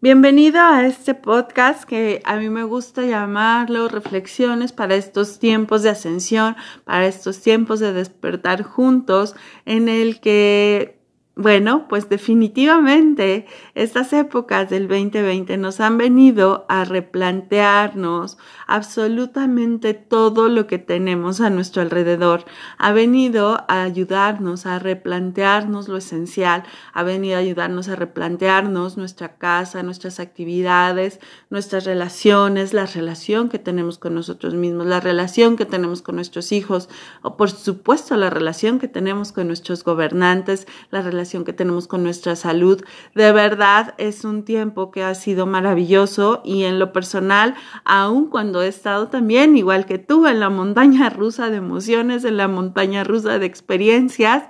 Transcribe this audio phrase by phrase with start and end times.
[0.00, 5.90] Bienvenido a este podcast que a mí me gusta llamarlo Reflexiones para estos tiempos de
[5.90, 6.54] ascensión,
[6.84, 9.34] para estos tiempos de despertar juntos,
[9.64, 10.97] en el que
[11.38, 13.46] bueno, pues definitivamente
[13.76, 21.48] estas épocas del 2020 nos han venido a replantearnos absolutamente todo lo que tenemos a
[21.48, 22.44] nuestro alrededor.
[22.76, 29.36] Ha venido a ayudarnos a replantearnos lo esencial, ha venido a ayudarnos a replantearnos nuestra
[29.36, 31.20] casa, nuestras actividades,
[31.50, 36.50] nuestras relaciones, la relación que tenemos con nosotros mismos, la relación que tenemos con nuestros
[36.50, 36.88] hijos,
[37.22, 42.02] o por supuesto la relación que tenemos con nuestros gobernantes, la relación que tenemos con
[42.02, 42.82] nuestra salud.
[43.14, 47.54] De verdad es un tiempo que ha sido maravilloso y en lo personal,
[47.84, 52.36] aun cuando he estado también, igual que tú, en la montaña rusa de emociones, en
[52.36, 54.44] la montaña rusa de experiencias,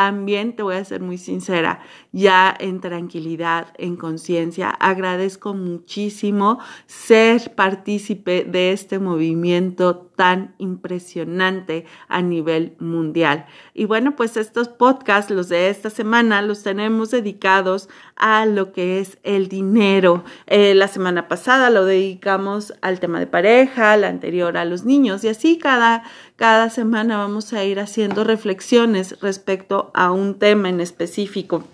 [0.00, 7.54] también te voy a ser muy sincera, ya en tranquilidad, en conciencia, agradezco muchísimo ser
[7.54, 13.46] partícipe de este movimiento tan impresionante a nivel mundial.
[13.74, 19.00] Y bueno, pues estos podcasts, los de esta semana, los tenemos dedicados a lo que
[19.00, 20.24] es el dinero.
[20.46, 25.24] Eh, la semana pasada lo dedicamos al tema de pareja, la anterior a los niños
[25.24, 26.04] y así cada,
[26.40, 31.64] cada semana vamos a ir haciendo reflexiones respecto a un tema en específico.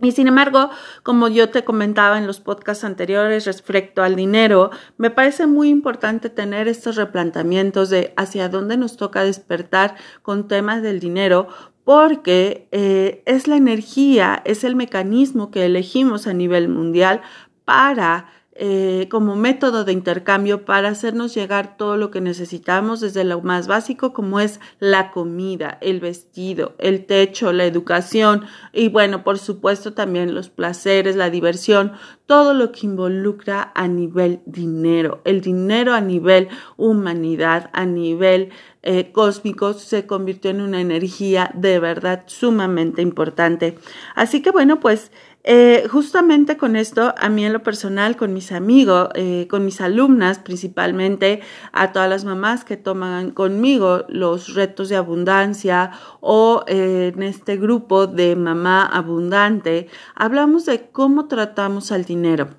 [0.00, 0.70] Y sin embargo,
[1.04, 6.30] como yo te comentaba en los podcasts anteriores respecto al dinero, me parece muy importante
[6.30, 11.46] tener estos replanteamientos de hacia dónde nos toca despertar con temas del dinero,
[11.84, 17.20] porque eh, es la energía, es el mecanismo que elegimos a nivel mundial
[17.64, 23.40] para eh, como método de intercambio para hacernos llegar todo lo que necesitamos desde lo
[23.40, 29.38] más básico como es la comida, el vestido, el techo, la educación y bueno, por
[29.38, 31.92] supuesto también los placeres, la diversión,
[32.26, 35.22] todo lo que involucra a nivel dinero.
[35.24, 38.50] El dinero a nivel humanidad, a nivel
[38.82, 43.78] eh, cósmico se convirtió en una energía de verdad sumamente importante.
[44.14, 45.10] Así que bueno, pues
[45.44, 49.80] eh, justamente con esto, a mí en lo personal, con mis amigos, eh, con mis
[49.80, 51.40] alumnas principalmente,
[51.72, 57.56] a todas las mamás que toman conmigo los retos de abundancia o eh, en este
[57.56, 62.50] grupo de mamá abundante, hablamos de cómo tratamos al dinero.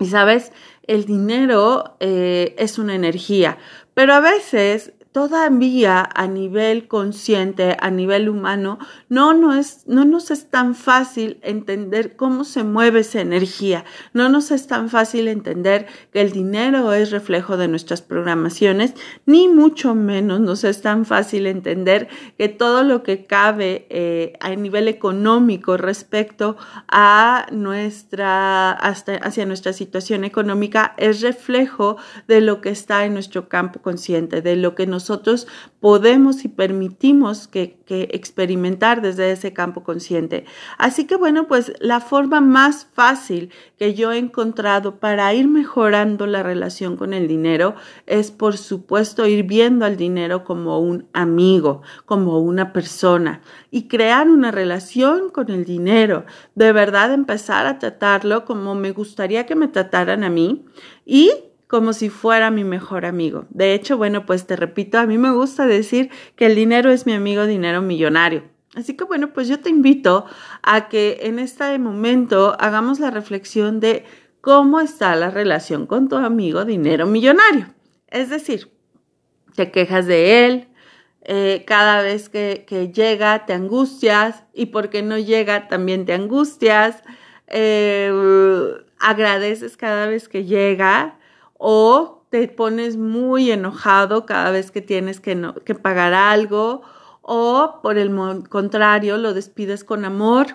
[0.00, 0.50] Y sabes,
[0.86, 3.58] el dinero es una energía,
[3.94, 8.78] pero a veces todavía a nivel consciente, a nivel humano,
[9.08, 14.28] no, no, es, no nos es tan fácil entender cómo se mueve esa energía, no
[14.28, 18.94] nos es tan fácil entender que el dinero es reflejo de nuestras programaciones,
[19.26, 24.50] ni mucho menos nos es tan fácil entender que todo lo que cabe eh, a
[24.50, 26.56] nivel económico respecto
[26.86, 31.96] a nuestra, hasta, hacia nuestra situación económica es reflejo
[32.28, 35.46] de lo que está en nuestro campo consciente, de lo que nos nosotros
[35.80, 40.44] podemos y permitimos que, experimentar desde ese campo consciente.
[40.78, 46.28] Así que bueno, pues la forma más fácil que yo he encontrado para ir mejorando
[46.28, 47.74] la relación con el dinero
[48.06, 53.40] es por supuesto ir viendo al dinero como un amigo, como una persona
[53.72, 56.26] y crear una relación con el dinero.
[56.54, 60.64] De verdad empezar a tratarlo como me gustaría que me trataran a mí
[61.04, 61.32] y
[61.70, 63.46] como si fuera mi mejor amigo.
[63.50, 67.06] De hecho, bueno, pues te repito, a mí me gusta decir que el dinero es
[67.06, 68.42] mi amigo dinero millonario.
[68.74, 70.26] Así que bueno, pues yo te invito
[70.64, 74.04] a que en este momento hagamos la reflexión de
[74.40, 77.66] cómo está la relación con tu amigo dinero millonario.
[78.08, 78.72] Es decir,
[79.54, 80.68] te quejas de él,
[81.22, 87.04] eh, cada vez que, llega te angustias y porque no llega también te angustias,
[87.46, 88.12] eh,
[88.98, 91.19] agradeces cada vez que llega,
[91.62, 95.36] o te pones muy enojado cada vez que tienes que,
[95.74, 96.80] pagar algo
[97.20, 98.10] o por el
[98.48, 100.46] contrario lo despides con amor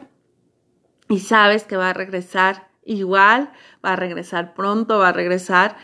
[1.08, 3.52] y sabes que va a regresar igual,
[3.86, 5.78] va a regresar pronto, va a regresar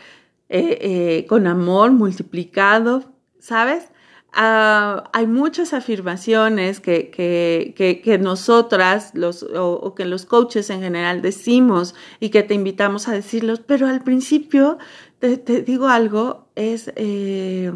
[0.48, 3.04] eh, eh, con amor multiplicado,
[3.38, 3.91] ¿sabes?
[4.34, 9.12] Ah, hay muchas afirmaciones que, que, que, nosotras
[9.54, 14.02] o, que los coaches en general decimos y que te invitamos a decirlos, pero al
[14.02, 14.78] principio
[15.18, 17.72] te, digo algo, es eh,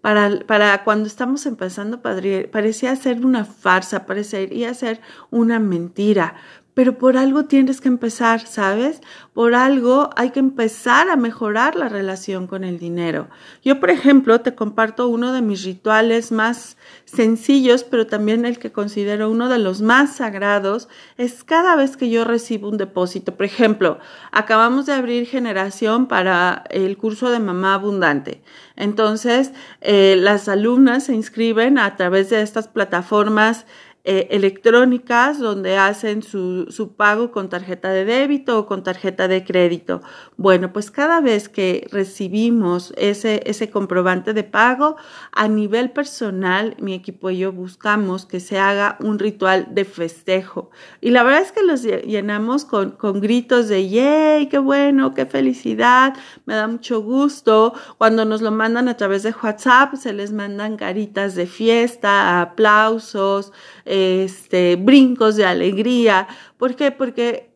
[0.00, 5.00] para, para, cuando estamos empezando, parecía ser una farsa, parecía ser
[5.30, 6.34] una mentira,
[6.74, 9.00] pero por algo tienes que empezar, ¿sabes?
[9.32, 13.28] Por algo hay que empezar a mejorar la relación con el dinero.
[13.62, 18.72] Yo, por ejemplo, te comparto uno de mis rituales más sencillos, pero también el que
[18.72, 23.36] considero uno de los más sagrados, es cada vez que yo recibo un depósito.
[23.36, 23.98] Por ejemplo,
[24.32, 28.42] acabamos de abrir generación para el curso de mamá abundante.
[28.76, 33.66] Entonces, eh, las alumnas se inscriben a través de estas plataformas
[34.06, 39.44] eh, electrónicas donde hacen su, su, pago con tarjeta de débito o con tarjeta de
[39.44, 40.02] crédito.
[40.36, 44.96] Bueno, pues cada vez que recibimos ese, ese comprobante de pago,
[45.32, 50.70] a nivel personal, mi equipo y yo buscamos que se haga un ritual de festejo.
[51.00, 54.50] Y la verdad es que los llenamos con, con gritos de ¡yay!
[54.50, 55.14] ¡Qué bueno!
[55.14, 56.12] ¡Qué felicidad!
[56.44, 57.72] Me da mucho gusto.
[57.96, 63.50] Cuando nos lo mandan a través de WhatsApp, se les mandan caritas de fiesta, aplausos
[63.94, 66.28] este, brincos de alegría.
[66.58, 66.90] ¿Por qué?
[66.90, 67.54] Porque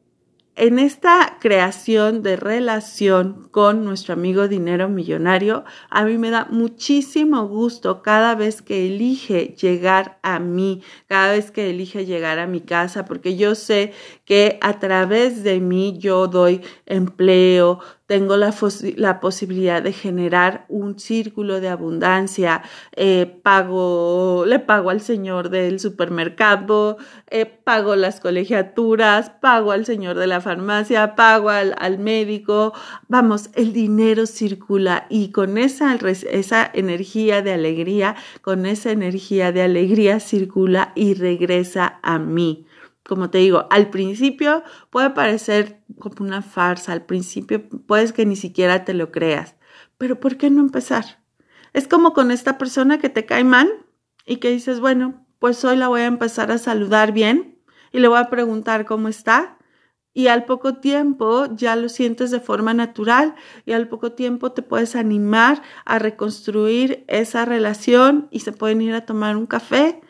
[0.58, 7.46] en esta creación de relación con nuestro amigo dinero millonario, a mí me da muchísimo
[7.46, 12.60] gusto cada vez que elige llegar a mí, cada vez que elige llegar a mi
[12.60, 13.92] casa, porque yo sé
[14.24, 17.78] que a través de mí yo doy empleo,
[18.08, 18.54] tengo la,
[18.96, 22.62] la, posibilidad de generar un círculo de abundancia,
[22.96, 26.96] eh, pago, le pago al señor del supermercado,
[27.28, 32.72] eh, pago las colegiaturas, pago al señor de la farmacia, pago al, al médico,
[33.08, 39.60] vamos, el dinero circula y con esa, esa energía de alegría, con esa energía de
[39.60, 42.67] alegría circula y regresa a mí
[43.08, 48.36] como te digo, al principio puede parecer como una farsa, al principio puedes que ni
[48.36, 49.56] siquiera te lo creas,
[49.96, 51.24] pero ¿por qué no empezar?
[51.72, 53.70] Es como con esta persona que te cae mal
[54.26, 57.58] y que dices, bueno, pues hoy la voy a empezar a saludar bien
[57.92, 59.56] y le voy a preguntar cómo está.
[60.12, 64.62] Y al poco tiempo ya lo sientes de forma natural y al poco tiempo te
[64.62, 70.00] puedes animar a reconstruir esa relación y se pueden ir a tomar un café.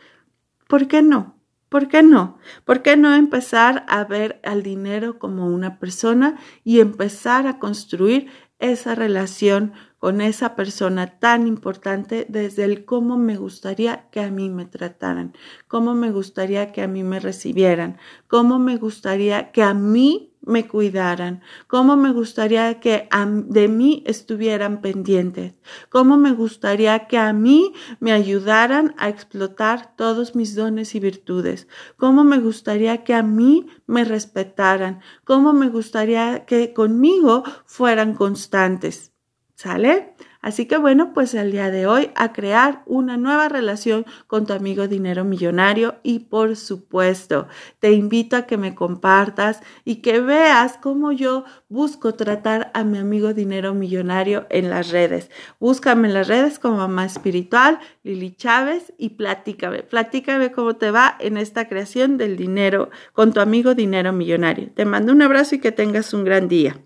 [0.66, 1.37] ¿Por qué no?
[1.68, 2.38] ¿Por qué no?
[2.64, 8.28] ¿Por qué no empezar a ver al dinero como una persona y empezar a construir
[8.58, 14.48] esa relación con esa persona tan importante desde el cómo me gustaría que a mí
[14.48, 15.34] me trataran,
[15.66, 17.98] cómo me gustaría que a mí me recibieran,
[18.28, 23.08] cómo me gustaría que a mí me cuidaran, cómo me gustaría que
[23.46, 25.54] de mí estuvieran pendientes,
[25.88, 31.68] cómo me gustaría que a mí me ayudaran a explotar todos mis dones y virtudes,
[31.96, 39.12] cómo me gustaría que a mí me respetaran, cómo me gustaría que conmigo fueran constantes.
[39.54, 40.14] ¿Sale?
[40.40, 44.52] Así que bueno, pues el día de hoy a crear una nueva relación con tu
[44.52, 47.48] amigo dinero millonario y por supuesto
[47.80, 52.98] te invito a que me compartas y que veas cómo yo busco tratar a mi
[52.98, 55.28] amigo dinero millonario en las redes.
[55.58, 61.16] Búscame en las redes como mamá espiritual, Lili Chávez y platícame, platícame cómo te va
[61.18, 64.70] en esta creación del dinero con tu amigo dinero millonario.
[64.72, 66.80] Te mando un abrazo y que tengas un gran día.